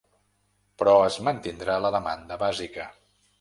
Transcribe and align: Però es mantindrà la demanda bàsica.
Però 0.81 0.95
es 1.09 1.17
mantindrà 1.27 1.75
la 1.85 1.93
demanda 1.97 2.39
bàsica. 2.47 2.89